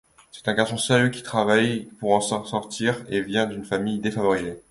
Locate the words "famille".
3.65-3.99